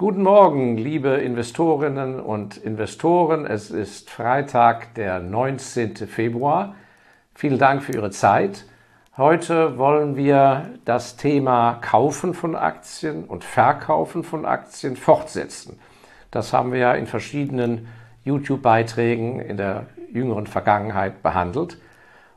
[0.00, 3.44] Guten Morgen, liebe Investorinnen und Investoren.
[3.44, 5.96] Es ist Freitag, der 19.
[6.06, 6.76] Februar.
[7.34, 8.64] Vielen Dank für Ihre Zeit.
[9.16, 15.80] Heute wollen wir das Thema Kaufen von Aktien und Verkaufen von Aktien fortsetzen.
[16.30, 17.88] Das haben wir ja in verschiedenen
[18.24, 21.76] YouTube-Beiträgen in der jüngeren Vergangenheit behandelt.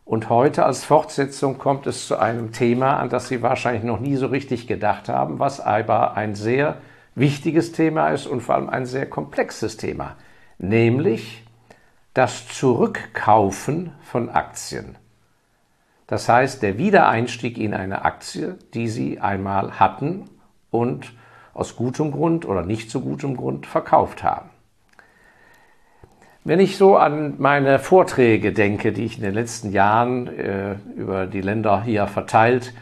[0.04, 4.16] Und heute als Fortsetzung kommt es zu einem Thema, an das Sie wahrscheinlich noch nie
[4.16, 6.78] so richtig gedacht haben, was aber ein sehr
[7.16, 10.15] wichtiges Thema ist und vor allem ein sehr komplexes Thema,
[10.57, 11.43] nämlich
[12.14, 14.97] das Zurückkaufen von Aktien.
[16.07, 20.29] Das heißt, der Wiedereinstieg in eine Aktie, die Sie einmal hatten
[20.70, 21.14] und
[21.54, 24.50] aus gutem Grund oder nicht so gutem Grund verkauft haben.
[26.43, 31.28] Wenn ich so an meine Vorträge denke, die ich in den letzten Jahren äh, über
[31.28, 32.73] die Länder hier verteilt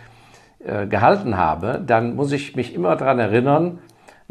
[0.60, 3.80] äh, gehalten habe, dann muss ich mich immer daran erinnern,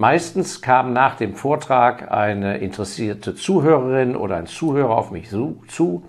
[0.00, 6.04] Meistens kam nach dem Vortrag eine interessierte Zuhörerin oder ein Zuhörer auf mich zu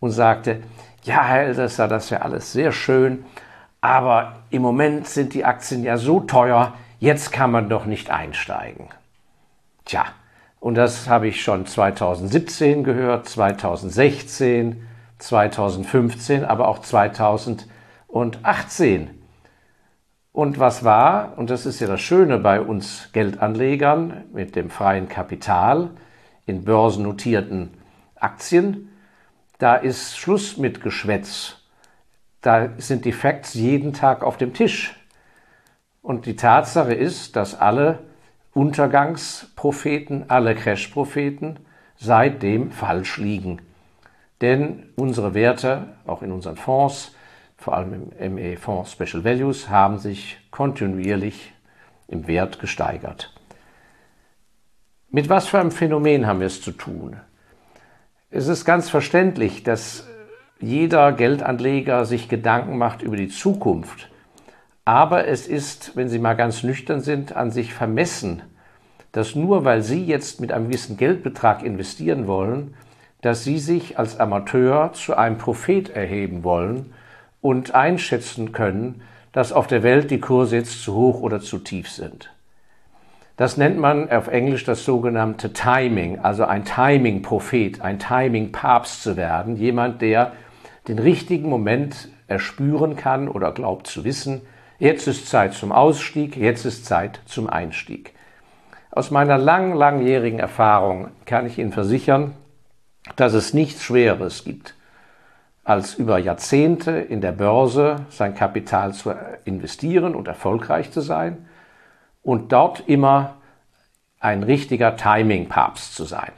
[0.00, 0.60] und sagte,
[1.04, 3.24] ja, Herr Elsässer, das wäre alles sehr schön,
[3.80, 8.88] aber im Moment sind die Aktien ja so teuer, jetzt kann man doch nicht einsteigen.
[9.84, 10.06] Tja,
[10.58, 14.84] und das habe ich schon 2017 gehört, 2016,
[15.20, 19.10] 2015, aber auch 2018.
[20.38, 25.08] Und was war, und das ist ja das Schöne bei uns Geldanlegern mit dem freien
[25.08, 25.90] Kapital
[26.46, 27.70] in börsennotierten
[28.14, 28.88] Aktien,
[29.58, 31.56] da ist Schluss mit Geschwätz.
[32.40, 34.94] Da sind die Facts jeden Tag auf dem Tisch.
[36.02, 37.98] Und die Tatsache ist, dass alle
[38.54, 41.58] Untergangspropheten, alle Crash-Propheten
[41.96, 43.60] seitdem falsch liegen.
[44.40, 47.10] Denn unsere Werte, auch in unseren Fonds,
[47.58, 51.52] vor allem im ME-Fonds Special Values, haben sich kontinuierlich
[52.06, 53.34] im Wert gesteigert.
[55.10, 57.16] Mit was für einem Phänomen haben wir es zu tun?
[58.30, 60.06] Es ist ganz verständlich, dass
[60.60, 64.08] jeder Geldanleger sich Gedanken macht über die Zukunft.
[64.84, 68.42] Aber es ist, wenn Sie mal ganz nüchtern sind, an sich vermessen,
[69.12, 72.74] dass nur weil Sie jetzt mit einem gewissen Geldbetrag investieren wollen,
[73.20, 76.92] dass Sie sich als Amateur zu einem Prophet erheben wollen
[77.40, 81.90] und einschätzen können, dass auf der Welt die Kurse jetzt zu hoch oder zu tief
[81.90, 82.30] sind.
[83.36, 89.56] Das nennt man auf Englisch das sogenannte Timing, also ein Timing-Prophet, ein Timing-Papst zu werden,
[89.56, 90.32] jemand, der
[90.88, 94.42] den richtigen Moment erspüren kann oder glaubt zu wissen,
[94.80, 98.12] jetzt ist Zeit zum Ausstieg, jetzt ist Zeit zum Einstieg.
[98.90, 102.34] Aus meiner lang, langjährigen Erfahrung kann ich Ihnen versichern,
[103.14, 104.74] dass es nichts Schweres gibt,
[105.68, 109.12] als über Jahrzehnte in der Börse sein Kapital zu
[109.44, 111.46] investieren und erfolgreich zu sein
[112.22, 113.34] und dort immer
[114.18, 116.32] ein richtiger Timing-Papst zu sein.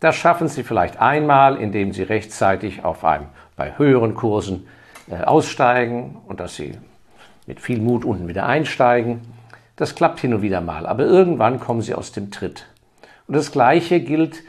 [0.00, 4.66] Das schaffen Sie vielleicht einmal, indem Sie rechtzeitig auf einem, bei höheren Kursen
[5.10, 6.72] äh, aussteigen und dass Sie
[7.46, 9.20] mit viel Mut unten wieder einsteigen.
[9.76, 12.64] Das klappt hin und wieder mal, aber irgendwann kommen Sie aus dem Tritt.
[13.26, 14.42] Und das Gleiche gilt,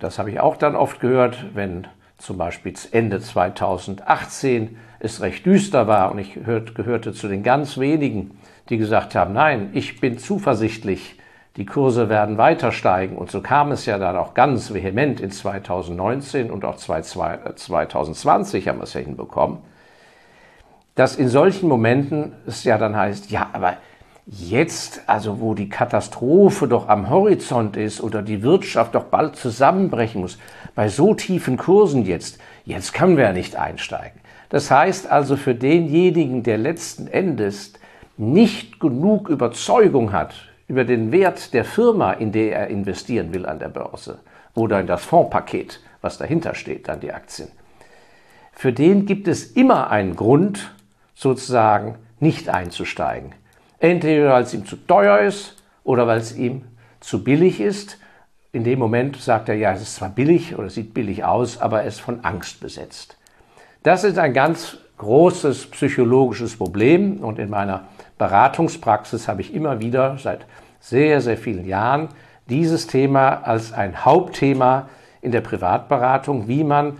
[0.00, 1.86] das habe ich auch dann oft gehört, wenn
[2.24, 8.38] zum Beispiel Ende 2018 es recht düster war und ich gehörte zu den ganz wenigen,
[8.70, 11.18] die gesagt haben, nein, ich bin zuversichtlich,
[11.56, 13.18] die Kurse werden weiter steigen.
[13.18, 18.78] Und so kam es ja dann auch ganz vehement in 2019 und auch 2020 haben
[18.78, 19.58] wir es ja hinbekommen,
[20.94, 23.76] dass in solchen Momenten es ja dann heißt, ja, aber
[24.26, 30.22] jetzt, also wo die Katastrophe doch am Horizont ist oder die Wirtschaft doch bald zusammenbrechen
[30.22, 30.38] muss,
[30.74, 34.20] bei so tiefen Kursen jetzt, jetzt können wir ja nicht einsteigen.
[34.48, 37.74] Das heißt also für denjenigen, der letzten Endes
[38.16, 40.34] nicht genug Überzeugung hat
[40.68, 44.20] über den Wert der Firma, in der er investieren will an der Börse
[44.54, 47.48] oder in das Fondspaket, was dahinter steht, dann die Aktien.
[48.52, 50.72] Für den gibt es immer einen Grund,
[51.14, 53.32] sozusagen nicht einzusteigen.
[53.84, 56.62] Entweder weil es ihm zu teuer ist oder weil es ihm
[57.00, 57.98] zu billig ist.
[58.50, 61.84] In dem Moment sagt er, ja, es ist zwar billig oder sieht billig aus, aber
[61.84, 63.18] es ist von Angst besetzt.
[63.82, 67.84] Das ist ein ganz großes psychologisches Problem und in meiner
[68.16, 70.46] Beratungspraxis habe ich immer wieder seit
[70.80, 72.08] sehr, sehr vielen Jahren
[72.48, 74.88] dieses Thema als ein Hauptthema
[75.20, 76.96] in der Privatberatung, wie man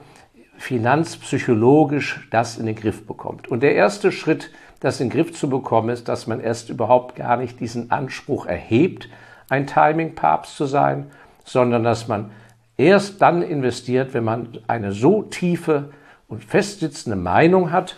[0.58, 3.48] finanzpsychologisch das in den Griff bekommt.
[3.48, 4.50] Und der erste Schritt
[4.84, 8.44] das in den Griff zu bekommen, ist, dass man erst überhaupt gar nicht diesen Anspruch
[8.44, 9.08] erhebt,
[9.48, 11.10] ein Timing-Papst zu sein,
[11.42, 12.30] sondern dass man
[12.76, 15.88] erst dann investiert, wenn man eine so tiefe
[16.28, 17.96] und festsitzende Meinung hat,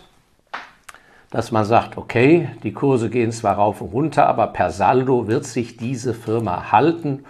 [1.29, 5.43] dass man sagt, okay, die Kurse gehen zwar rauf und runter, aber per Saldo wird
[5.43, 7.25] sich diese Firma halten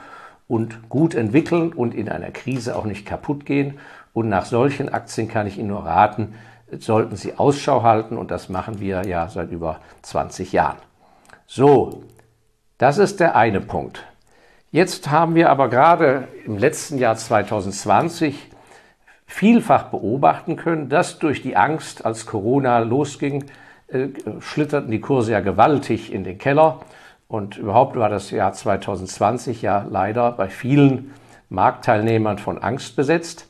[0.48, 3.80] und gut entwickeln und in einer Krise auch nicht kaputt gehen.
[4.14, 6.36] Und nach solchen Aktien kann ich Ihnen nur raten,
[6.72, 10.78] sollten Sie Ausschau halten und das machen wir ja seit über 20 Jahren.
[11.46, 12.04] So,
[12.78, 14.04] das ist der eine Punkt.
[14.72, 18.50] Jetzt haben wir aber gerade im letzten Jahr 2020
[19.26, 23.46] vielfach beobachten können, dass durch die Angst, als Corona losging,
[23.88, 24.10] äh,
[24.40, 26.82] schlitterten die Kurse ja gewaltig in den Keller.
[27.28, 31.14] Und überhaupt war das Jahr 2020 ja leider bei vielen
[31.50, 33.48] Marktteilnehmern von Angst besetzt,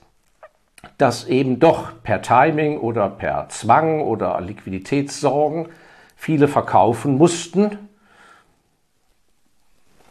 [0.97, 5.69] dass eben doch per Timing oder per Zwang oder Liquiditätssorgen
[6.15, 7.77] viele verkaufen mussten.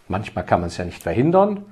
[0.09, 1.65] Manchmal kann man es ja nicht verhindern,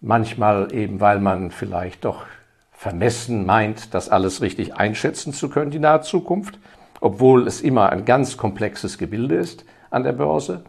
[0.00, 2.26] manchmal eben, weil man vielleicht doch
[2.72, 6.58] vermessen meint, das alles richtig einschätzen zu können, die nahe Zukunft,
[7.00, 10.64] obwohl es immer ein ganz komplexes Gebilde ist an der Börse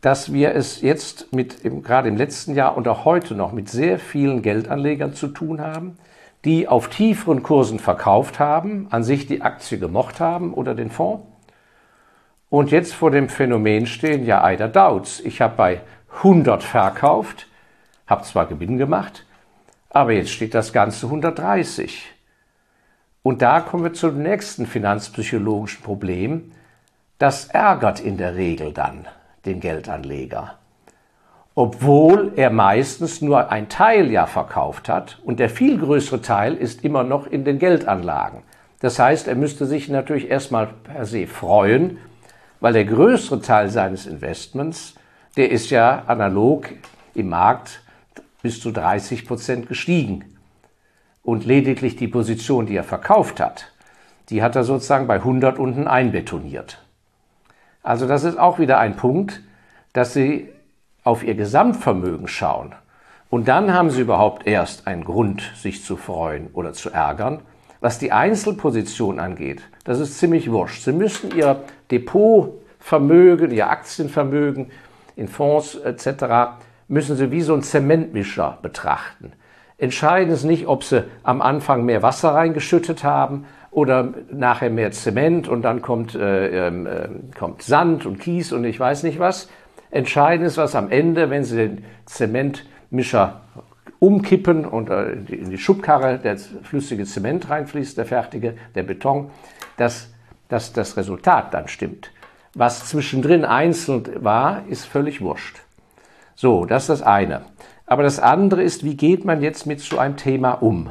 [0.00, 3.98] dass wir es jetzt mit, gerade im letzten Jahr und auch heute noch mit sehr
[3.98, 5.98] vielen Geldanlegern zu tun haben,
[6.44, 11.24] die auf tieferen Kursen verkauft haben, an sich die Aktie gemocht haben oder den Fonds
[12.50, 15.20] und jetzt vor dem Phänomen stehen, ja, Eider Dauts.
[15.20, 15.80] Ich habe bei
[16.18, 17.46] 100 verkauft,
[18.06, 19.26] habe zwar Gewinn gemacht,
[19.90, 22.06] aber jetzt steht das Ganze 130.
[23.22, 26.52] Und da kommen wir zum nächsten finanzpsychologischen Problem.
[27.18, 29.06] Das ärgert in der Regel dann
[29.48, 30.54] den Geldanleger.
[31.54, 36.84] Obwohl er meistens nur ein Teil ja verkauft hat und der viel größere Teil ist
[36.84, 38.42] immer noch in den Geldanlagen.
[38.80, 41.98] Das heißt, er müsste sich natürlich erstmal per se freuen,
[42.60, 44.94] weil der größere Teil seines Investments,
[45.36, 46.68] der ist ja analog
[47.14, 47.82] im Markt
[48.42, 50.36] bis zu 30 Prozent gestiegen.
[51.22, 53.72] Und lediglich die Position, die er verkauft hat,
[54.30, 56.78] die hat er sozusagen bei 100 unten einbetoniert.
[57.88, 59.40] Also das ist auch wieder ein Punkt,
[59.94, 60.50] dass Sie
[61.04, 62.74] auf Ihr Gesamtvermögen schauen.
[63.30, 67.40] Und dann haben Sie überhaupt erst einen Grund, sich zu freuen oder zu ärgern.
[67.80, 70.82] Was die Einzelposition angeht, das ist ziemlich wurscht.
[70.82, 74.70] Sie müssen Ihr Depotvermögen, Ihr Aktienvermögen
[75.16, 76.58] in Fonds etc.,
[76.88, 79.32] müssen Sie wie so ein Zementmischer betrachten.
[79.78, 85.48] Entscheidend ist nicht, ob Sie am Anfang mehr Wasser reingeschüttet haben oder nachher mehr Zement
[85.48, 89.48] und dann kommt, äh, äh, kommt Sand und Kies und ich weiß nicht was.
[89.90, 93.40] Entscheidend ist, was am Ende, wenn Sie den Zementmischer
[93.98, 99.30] umkippen und äh, in die Schubkarre der flüssige Zement reinfließt, der fertige, der Beton,
[99.76, 100.12] dass,
[100.48, 102.12] dass das Resultat dann stimmt.
[102.54, 105.58] Was zwischendrin einzeln war, ist völlig wurscht.
[106.34, 107.42] So, das ist das eine.
[107.86, 110.90] Aber das andere ist, wie geht man jetzt mit so einem Thema um?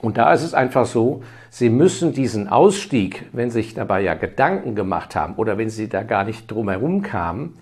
[0.00, 4.14] Und da ist es einfach so, Sie müssen diesen Ausstieg, wenn Sie sich dabei ja
[4.14, 7.58] Gedanken gemacht haben oder wenn Sie da gar nicht drum herum kamen,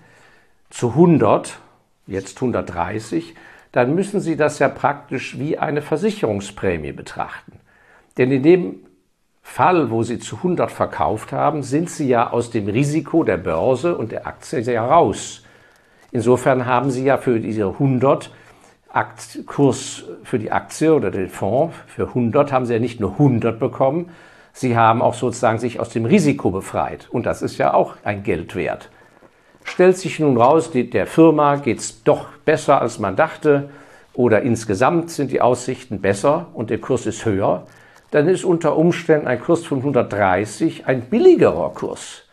[0.69, 1.59] zu 100,
[2.07, 3.35] jetzt 130,
[3.71, 7.59] dann müssen Sie das ja praktisch wie eine Versicherungsprämie betrachten.
[8.17, 8.75] Denn in dem
[9.41, 13.97] Fall, wo Sie zu 100 verkauft haben, sind Sie ja aus dem Risiko der Börse
[13.97, 15.43] und der Aktie ja raus.
[16.11, 18.31] Insofern haben Sie ja für diese 100
[19.45, 23.59] Kurs für die Aktie oder den Fonds für 100 haben sie ja nicht nur 100
[23.59, 24.09] bekommen,
[24.53, 27.07] sie haben auch sozusagen sich aus dem Risiko befreit.
[27.09, 28.89] Und das ist ja auch ein Geld wert.
[29.63, 33.69] Stellt sich nun raus, die, der Firma geht es doch besser, als man dachte,
[34.13, 37.67] oder insgesamt sind die Aussichten besser und der Kurs ist höher,
[38.11, 42.23] dann ist unter Umständen ein Kurs von 130 ein billigerer Kurs,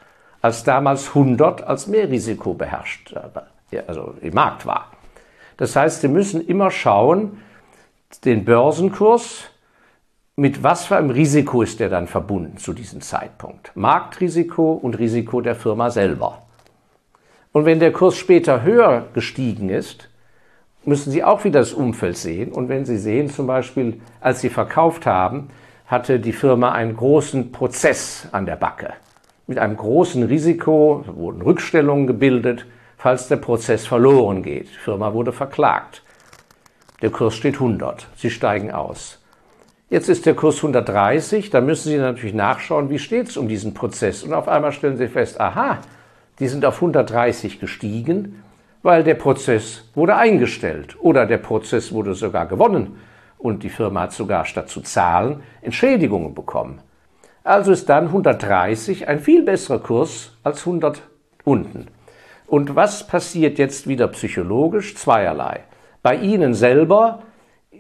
[0.40, 3.14] als damals 100 als Mehrrisiko beherrscht,
[3.70, 4.95] äh, also im Markt war.
[5.56, 7.38] Das heißt, Sie müssen immer schauen,
[8.25, 9.44] den Börsenkurs,
[10.36, 13.72] mit was für einem Risiko ist der dann verbunden zu diesem Zeitpunkt?
[13.75, 16.42] Marktrisiko und Risiko der Firma selber.
[17.52, 20.10] Und wenn der Kurs später höher gestiegen ist,
[20.84, 22.52] müssen Sie auch wieder das Umfeld sehen.
[22.52, 25.48] Und wenn Sie sehen, zum Beispiel, als Sie verkauft haben,
[25.86, 28.92] hatte die Firma einen großen Prozess an der Backe.
[29.46, 34.68] Mit einem großen Risiko wurden Rückstellungen gebildet falls der Prozess verloren geht.
[34.68, 36.02] Die Firma wurde verklagt.
[37.02, 38.08] Der Kurs steht 100.
[38.16, 39.20] Sie steigen aus.
[39.88, 43.72] Jetzt ist der Kurs 130, da müssen Sie natürlich nachschauen, wie steht es um diesen
[43.72, 44.24] Prozess.
[44.24, 45.78] Und auf einmal stellen Sie fest, aha,
[46.40, 48.42] die sind auf 130 gestiegen,
[48.82, 52.98] weil der Prozess wurde eingestellt oder der Prozess wurde sogar gewonnen
[53.38, 56.80] und die Firma hat sogar statt zu zahlen Entschädigungen bekommen.
[57.44, 61.02] Also ist dann 130 ein viel besserer Kurs als 100
[61.44, 61.86] unten.
[62.46, 64.94] Und was passiert jetzt wieder psychologisch?
[64.94, 65.60] Zweierlei.
[66.02, 67.22] Bei Ihnen selber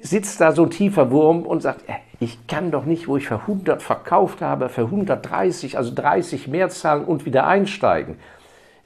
[0.00, 1.84] sitzt da so ein tiefer Wurm und sagt,
[2.18, 6.68] ich kann doch nicht, wo ich für 100 verkauft habe, für 130, also 30 mehr
[6.68, 8.16] zahlen und wieder einsteigen.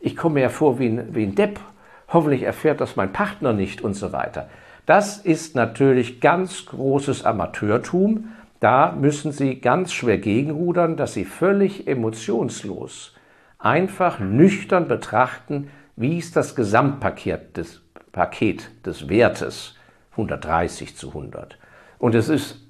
[0.01, 1.61] Ich komme mir ja vor wie ein, wie ein Depp.
[2.09, 4.49] Hoffentlich erfährt das mein Partner nicht und so weiter.
[4.87, 8.31] Das ist natürlich ganz großes Amateurtum.
[8.59, 13.15] Da müssen Sie ganz schwer gegenrudern, dass Sie völlig emotionslos,
[13.61, 19.77] einfach nüchtern betrachten, wie ist das Gesamtpaket des, Paket des Wertes
[20.13, 21.59] 130 zu 100.
[21.99, 22.67] Und es ist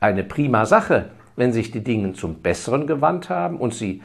[0.00, 4.02] eine prima Sache, wenn sich die Dinge zum Besseren gewandt haben und Sie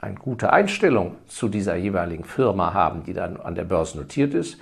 [0.00, 4.60] eine gute Einstellung zu dieser jeweiligen Firma haben, die dann an der Börse notiert ist,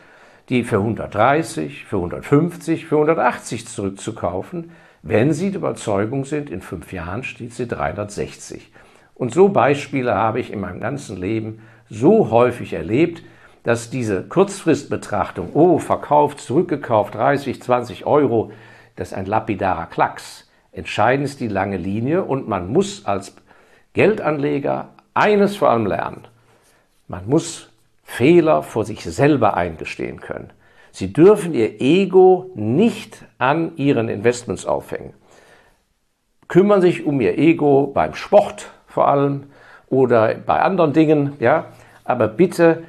[0.48, 4.70] die für 130, für 150, für 180 zurückzukaufen,
[5.02, 8.72] wenn Sie der Überzeugung sind, in fünf Jahren steht sie 360.
[9.14, 13.22] Und so Beispiele habe ich in meinem ganzen Leben so häufig erlebt,
[13.62, 18.52] dass diese Kurzfristbetrachtung, oh, verkauft, zurückgekauft, 30, 20 Euro,
[18.96, 20.48] das ist ein lapidarer Klacks.
[20.72, 23.34] Entscheidend ist die lange Linie und man muss als
[23.92, 26.26] Geldanleger eines vor allem lernen.
[27.08, 27.70] Man muss
[28.02, 30.52] Fehler vor sich selber eingestehen können.
[30.90, 35.14] Sie dürfen Ihr Ego nicht an Ihren Investments aufhängen.
[36.48, 39.50] Kümmern sich um Ihr Ego beim Sport vor allem
[39.88, 41.66] oder bei anderen Dingen, ja,
[42.04, 42.84] aber bitte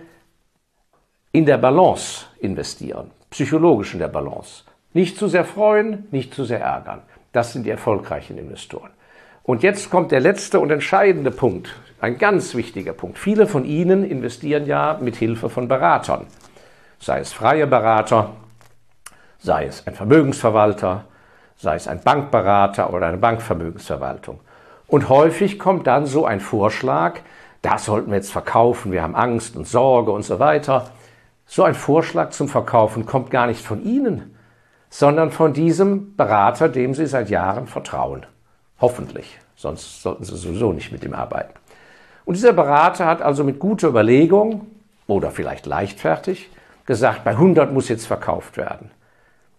[1.32, 4.64] in der Balance investieren, psychologisch in der Balance.
[4.94, 7.02] Nicht zu sehr freuen, nicht zu sehr ärgern.
[7.32, 8.92] Das sind die erfolgreichen Investoren.
[9.44, 13.18] Und jetzt kommt der letzte und entscheidende Punkt, ein ganz wichtiger Punkt.
[13.18, 16.28] Viele von Ihnen investieren ja mit Hilfe von Beratern,
[17.00, 18.30] sei es freie Berater,
[19.40, 21.06] sei es ein Vermögensverwalter,
[21.58, 24.40] sei es ein Bankberater oder eine Bankvermögensverwaltung.
[24.88, 27.20] Und häufig kommt dann so ein Vorschlag,
[27.62, 30.92] das sollten wir jetzt verkaufen, wir haben Angst und Sorge und so weiter.
[31.48, 34.36] So ein Vorschlag zum Verkaufen kommt gar nicht von Ihnen,
[34.90, 38.26] sondern von diesem Berater, dem Sie seit Jahren vertrauen.
[38.80, 41.54] Hoffentlich, sonst sollten Sie sowieso nicht mit ihm arbeiten.
[42.26, 44.68] Und dieser Berater hat also mit guter Überlegung
[45.08, 46.50] oder vielleicht leichtfertig
[46.86, 48.92] gesagt, bei 100 muss jetzt verkauft werden.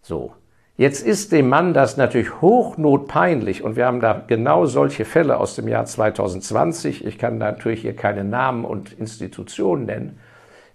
[0.02, 0.32] So.
[0.76, 5.56] Jetzt ist dem Mann das natürlich hochnotpeinlich und wir haben da genau solche Fälle aus
[5.56, 7.04] dem Jahr 2020.
[7.04, 10.18] Ich kann natürlich hier keine Namen und Institutionen nennen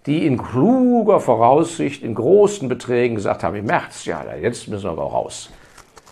[0.06, 4.90] die in kluger Voraussicht in großen Beträgen gesagt haben, im März, ja, jetzt müssen wir
[4.90, 5.50] aber raus.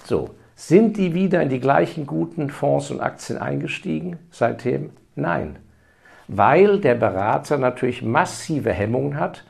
[0.04, 4.90] So, sind die wieder in die gleichen guten Fonds und Aktien eingestiegen seitdem?
[5.16, 5.56] Nein,
[6.28, 9.44] weil der Berater natürlich massive Hemmungen hat,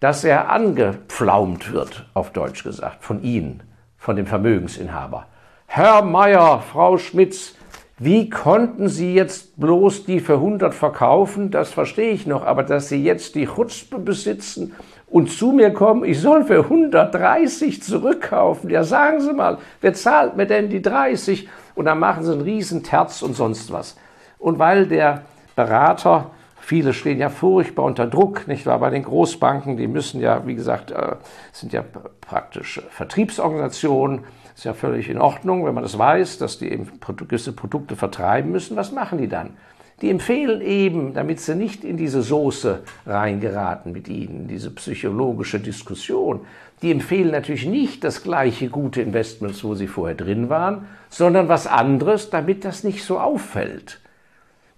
[0.00, 3.62] dass er angepflaumt wird, auf Deutsch gesagt, von Ihnen,
[3.96, 5.26] von dem Vermögensinhaber.
[5.66, 7.54] Herr Meier, Frau Schmitz,
[7.98, 11.50] wie konnten Sie jetzt bloß die für 100 verkaufen?
[11.50, 12.46] Das verstehe ich noch.
[12.46, 14.74] Aber dass Sie jetzt die Chutzpe besitzen
[15.06, 18.70] und zu mir kommen, ich soll für 130 zurückkaufen.
[18.70, 21.46] Ja, sagen Sie mal, wer zahlt mir denn die 30?
[21.74, 23.98] Und dann machen Sie einen riesen Terz und sonst was.
[24.38, 25.22] Und weil der
[25.54, 26.30] Berater,
[26.60, 28.78] viele stehen ja furchtbar unter Druck, nicht wahr?
[28.78, 31.16] Bei den Großbanken, die müssen ja, wie gesagt, äh,
[31.52, 31.84] sind ja
[32.20, 34.20] praktisch Vertriebsorganisationen,
[34.54, 38.50] ist ja völlig in Ordnung, wenn man das weiß, dass die eben gewisse Produkte vertreiben
[38.52, 38.76] müssen.
[38.76, 39.56] Was machen die dann?
[40.02, 46.40] Die empfehlen eben, damit sie nicht in diese Soße reingeraten mit ihnen, diese psychologische Diskussion,
[46.82, 51.66] die empfehlen natürlich nicht das gleiche gute Investment, wo sie vorher drin waren, sondern was
[51.66, 54.00] anderes, damit das nicht so auffällt.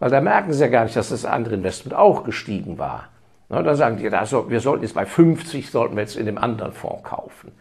[0.03, 3.05] Weil da merken sie ja gar nicht, dass das andere Investment auch gestiegen war.
[3.49, 6.39] Na, dann sagen die, also, wir sollten jetzt bei 50, sollten wir jetzt in dem
[6.39, 7.53] anderen Fonds kaufen.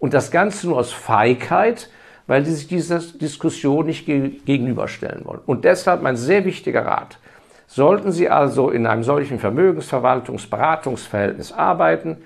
[0.00, 1.88] Und das Ganze nur aus Feigheit,
[2.26, 5.38] weil sie sich dieser Diskussion nicht gegenüberstellen wollen.
[5.46, 7.20] Und deshalb mein sehr wichtiger Rat.
[7.68, 12.16] Sollten Sie also in einem solchen Vermögensverwaltungsberatungsverhältnis arbeiten,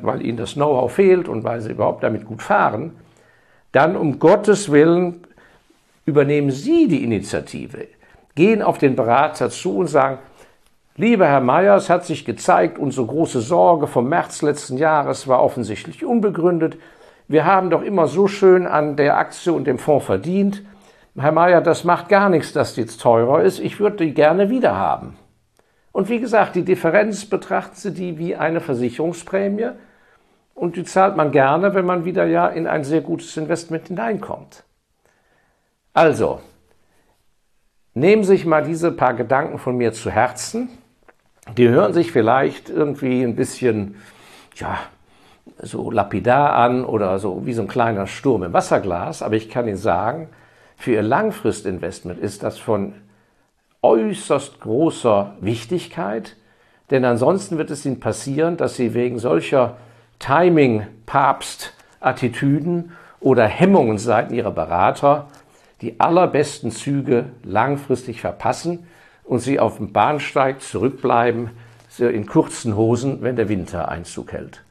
[0.00, 2.92] weil Ihnen das Know-how fehlt und weil Sie überhaupt damit gut fahren,
[3.70, 5.26] dann um Gottes Willen
[6.06, 7.88] übernehmen Sie die Initiative.
[8.34, 10.18] Gehen auf den Berater zu und sagen,
[10.96, 15.42] Lieber Herr Mayer, es hat sich gezeigt, unsere große Sorge vom März letzten Jahres war
[15.42, 16.76] offensichtlich unbegründet
[17.26, 20.62] wir haben doch immer so schön an der Aktie und dem Fonds verdient.
[21.16, 23.60] Herr Mayer, das macht gar nichts, dass die jetzt teurer ist.
[23.60, 25.16] Ich würde die gerne wieder haben.
[25.92, 29.70] Und wie gesagt, die Differenz betrachten Sie die wie eine Versicherungsprämie
[30.54, 34.64] und die zahlt man gerne, wenn man wieder ja in ein sehr gutes Investment hineinkommt.
[35.94, 36.40] Also,
[37.94, 40.68] nehmen Sie sich mal diese paar Gedanken von mir zu Herzen.
[41.56, 43.96] Die hören sich vielleicht irgendwie ein bisschen,
[44.56, 44.78] ja,
[45.58, 49.68] so lapidar an oder so wie so ein kleiner Sturm im Wasserglas, aber ich kann
[49.68, 50.28] Ihnen sagen,
[50.76, 52.94] für Ihr Langfristinvestment ist das von
[53.82, 56.36] äußerst großer Wichtigkeit,
[56.90, 59.76] denn ansonsten wird es Ihnen passieren, dass Sie wegen solcher
[60.18, 61.74] Timing-Papst
[62.04, 65.26] Attitüden oder Hemmungen seiten ihrer Berater
[65.80, 68.86] die allerbesten Züge langfristig verpassen
[69.24, 71.50] und sie auf dem Bahnsteig zurückbleiben,
[71.98, 74.62] in kurzen Hosen, wenn der Winter Einzug hält.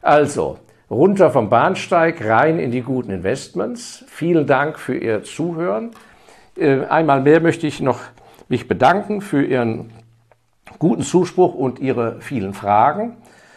[0.00, 4.04] Also, runter vom Bahnsteig, rein in die guten Investments.
[4.06, 5.90] Vielen Dank für Ihr Zuhören.
[6.56, 8.00] Äh, einmal mehr möchte ich noch
[8.48, 9.90] mich bedanken für Ihren
[10.78, 13.16] guten Zuspruch und Ihre vielen Fragen.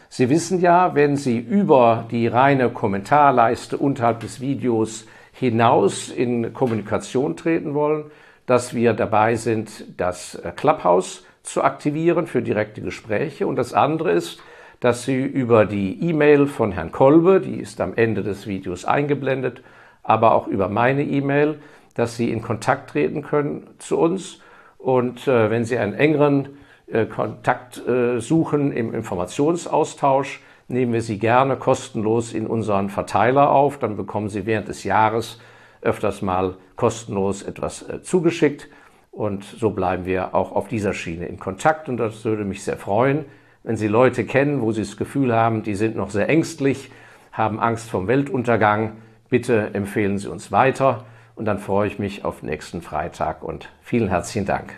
[0.10, 5.05] Sie wissen ja, wenn Sie über die reine Kommentarleiste unterhalb des Videos
[5.41, 8.12] hinaus in Kommunikation treten wollen,
[8.45, 13.48] dass wir dabei sind, das äh, Clubhouse zu aktivieren für direkte Gespräche.
[13.48, 14.39] Und das andere ist,
[14.81, 19.63] dass Sie über die E-Mail von Herrn Kolbe, die ist am Ende des Videos eingeblendet,
[20.03, 21.60] aber auch über meine E-Mail,
[21.95, 24.41] dass Sie in Kontakt treten können zu uns.
[24.77, 26.50] Und äh, wenn Sie einen engeren
[26.86, 30.39] äh, Kontakt äh, suchen im Informationsaustausch,
[30.71, 33.77] nehmen wir Sie gerne kostenlos in unseren Verteiler auf.
[33.77, 35.39] Dann bekommen Sie während des Jahres
[35.81, 38.69] öfters mal kostenlos etwas äh, zugeschickt.
[39.11, 41.89] Und so bleiben wir auch auf dieser Schiene in Kontakt.
[41.89, 43.25] Und das würde mich sehr freuen,
[43.63, 46.91] wenn Sie Leute kennen, wo Sie das Gefühl haben, die sind noch sehr ängstlich,
[47.31, 48.93] haben Angst vom Weltuntergang.
[49.29, 51.05] Bitte empfehlen Sie uns weiter.
[51.35, 54.73] Und dann freue ich mich auf nächsten Freitag und vielen herzlichen Dank.